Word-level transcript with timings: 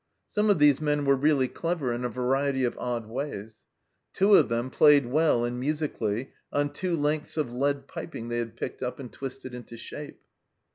Some 0.27 0.49
of 0.49 0.57
these 0.57 0.81
men 0.81 1.05
were 1.05 1.15
really 1.15 1.47
clever 1.47 1.93
in 1.93 2.03
a 2.03 2.09
variety 2.09 2.63
of 2.63 2.75
odd 2.79 3.05
ways. 3.05 3.59
Two 4.13 4.33
of 4.35 4.49
them 4.49 4.71
played 4.71 5.05
well 5.05 5.45
and 5.45 5.59
music 5.59 5.97
ally 6.01 6.29
on 6.51 6.73
two 6.73 6.95
lengths 6.95 7.37
of 7.37 7.53
lead 7.53 7.87
piping 7.87 8.27
they 8.29 8.39
had 8.39 8.57
picked 8.57 8.81
up 8.81 8.99
and 8.99 9.13
twisted 9.13 9.53
into 9.53 9.77
shape. 9.77 10.23